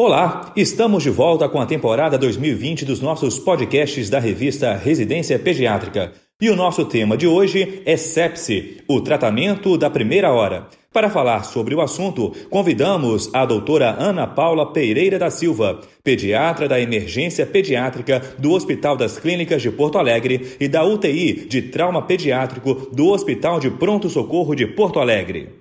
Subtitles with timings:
[0.00, 6.12] Olá, estamos de volta com a temporada 2020 dos nossos podcasts da revista Residência Pediátrica.
[6.40, 10.68] E o nosso tema de hoje é sepse, o tratamento da primeira hora.
[10.92, 16.78] Para falar sobre o assunto, convidamos a doutora Ana Paula Pereira da Silva, pediatra da
[16.78, 22.88] emergência pediátrica do Hospital das Clínicas de Porto Alegre e da UTI de trauma pediátrico
[22.92, 25.57] do Hospital de Pronto Socorro de Porto Alegre.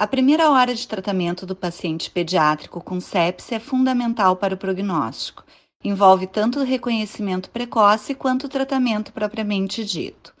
[0.00, 5.44] A primeira hora de tratamento do paciente pediátrico com sepse é fundamental para o prognóstico.
[5.84, 10.34] Envolve tanto o reconhecimento precoce quanto o tratamento propriamente dito.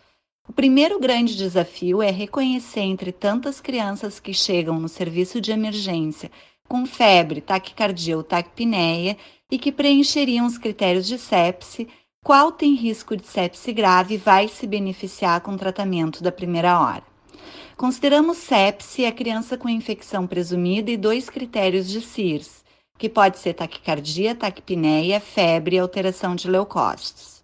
[0.48, 6.30] O primeiro grande desafio é reconhecer entre tantas crianças que chegam no serviço de emergência
[6.66, 9.14] com febre, taquicardia ou taquipneia
[9.50, 11.86] e que preencheriam os critérios de sepse,
[12.24, 16.80] qual tem risco de sepse grave e vai se beneficiar com o tratamento da primeira
[16.80, 17.09] hora.
[17.80, 22.62] Consideramos sepse a criança com infecção presumida e dois critérios de CIRS,
[22.98, 27.42] que pode ser taquicardia, taquipneia, febre e alteração de leucócitos.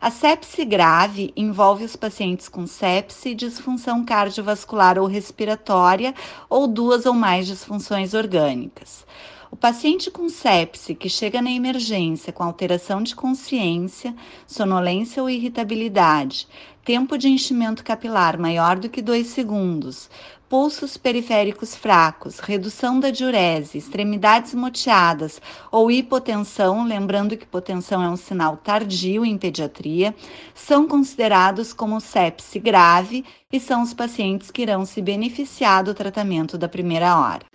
[0.00, 6.14] A sepse grave envolve os pacientes com sepse e disfunção cardiovascular ou respiratória
[6.48, 9.04] ou duas ou mais disfunções orgânicas.
[9.52, 16.48] O paciente com sepse que chega na emergência com alteração de consciência, sonolência ou irritabilidade,
[16.82, 20.08] tempo de enchimento capilar maior do que 2 segundos,
[20.48, 25.38] pulsos periféricos fracos, redução da diurese, extremidades moteadas
[25.70, 30.14] ou hipotensão, lembrando que hipotensão é um sinal tardio em pediatria,
[30.54, 36.56] são considerados como sepse grave e são os pacientes que irão se beneficiar do tratamento
[36.56, 37.51] da primeira hora.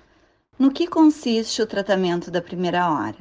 [0.59, 3.17] No que consiste o tratamento da primeira hora?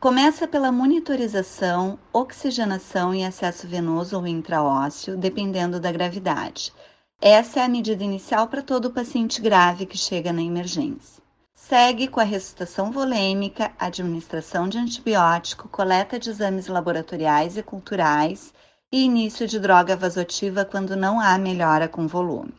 [0.00, 6.72] Começa pela monitorização, oxigenação e acesso venoso ou intraósseo, dependendo da gravidade.
[7.20, 11.22] Essa é a medida inicial para todo paciente grave que chega na emergência.
[11.54, 18.52] Segue com a ressuscitação volêmica, administração de antibiótico, coleta de exames laboratoriais e culturais
[18.90, 22.52] e início de droga vasotiva quando não há melhora com volume.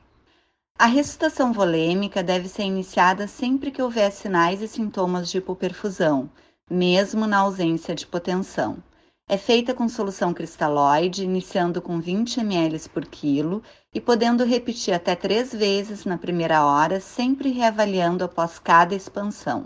[0.81, 6.27] A ressuscitação volêmica deve ser iniciada sempre que houver sinais e sintomas de hipoperfusão,
[6.67, 8.81] mesmo na ausência de hipotensão.
[9.29, 13.61] É feita com solução cristalóide, iniciando com 20 ml por quilo
[13.93, 19.65] e podendo repetir até três vezes na primeira hora, sempre reavaliando após cada expansão.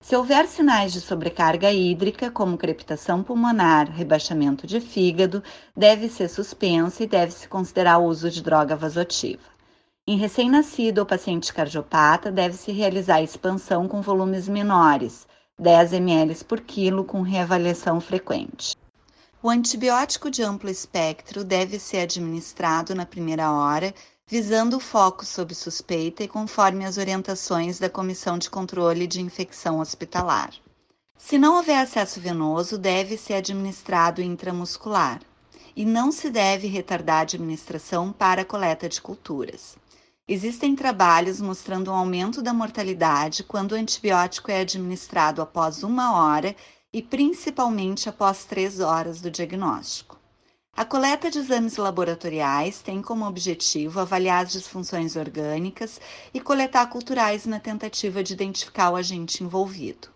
[0.00, 5.44] Se houver sinais de sobrecarga hídrica, como crepitação pulmonar, rebaixamento de fígado,
[5.76, 9.49] deve ser suspensa e deve-se considerar o uso de droga vasotiva.
[10.12, 15.24] Em recém-nascido ou paciente cardiopata, deve-se realizar a expansão com volumes menores,
[15.56, 18.76] 10 ml por quilo, com reavaliação frequente.
[19.40, 23.94] O antibiótico de amplo espectro deve ser administrado na primeira hora,
[24.26, 29.78] visando o foco sob suspeita e conforme as orientações da Comissão de Controle de Infecção
[29.78, 30.50] Hospitalar.
[31.16, 35.20] Se não houver acesso venoso, deve ser administrado intramuscular
[35.76, 39.78] e não se deve retardar a administração para a coleta de culturas.
[40.32, 46.54] Existem trabalhos mostrando um aumento da mortalidade quando o antibiótico é administrado após uma hora
[46.92, 50.20] e principalmente após três horas do diagnóstico.
[50.72, 56.00] A coleta de exames laboratoriais tem como objetivo avaliar as disfunções orgânicas
[56.32, 60.10] e coletar culturais na tentativa de identificar o agente envolvido.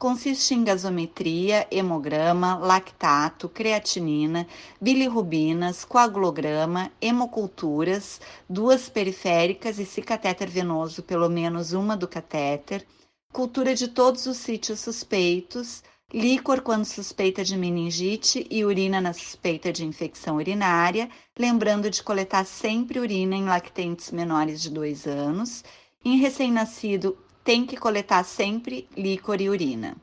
[0.00, 4.46] Consiste em gasometria, hemograma, lactato, creatinina,
[4.80, 8.18] bilirrubinas, coagulograma, hemoculturas,
[8.48, 12.86] duas periféricas e se catéter venoso, pelo menos uma do catéter,
[13.30, 19.70] cultura de todos os sítios suspeitos, líquor quando suspeita de meningite e urina na suspeita
[19.70, 25.62] de infecção urinária, lembrando de coletar sempre urina em lactentes menores de 2 anos.
[26.02, 29.96] Em recém-nascido, tem que coletar sempre líquor e urina.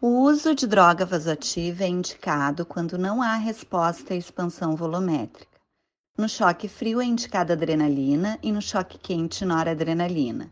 [0.00, 5.58] O uso de droga vasoativa é indicado quando não há resposta à expansão volumétrica.
[6.16, 10.50] No choque frio é indicada adrenalina e no choque quente noradrenalina.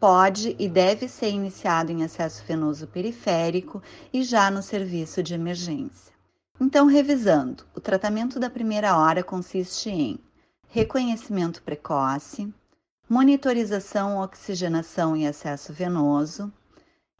[0.00, 3.82] Pode e deve ser iniciado em acesso venoso periférico
[4.12, 6.12] e já no serviço de emergência.
[6.58, 10.18] Então, revisando, o tratamento da primeira hora consiste em
[10.68, 12.52] reconhecimento precoce,
[13.08, 16.52] monitorização, oxigenação e acesso venoso,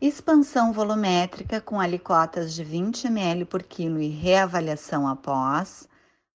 [0.01, 5.89] expansão volumétrica com alicotas de 20 ml por quilo e reavaliação após,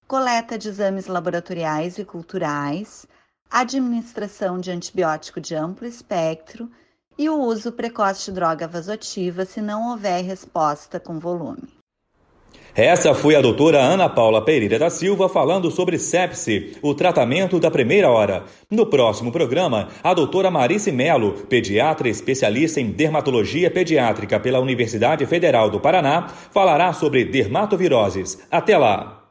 [0.08, 3.06] coleta de exames laboratoriais e culturais,
[3.50, 6.70] administração de antibiótico de amplo espectro
[7.18, 11.81] e o uso precoce de droga vasoativa se não houver resposta com volume.
[12.74, 17.70] Essa foi a doutora Ana Paula Pereira da Silva falando sobre sepse, o tratamento da
[17.70, 18.44] primeira hora.
[18.70, 25.68] No próximo programa, a doutora Marice Melo, pediatra especialista em dermatologia pediátrica pela Universidade Federal
[25.68, 28.38] do Paraná, falará sobre dermatoviroses.
[28.50, 29.21] Até lá!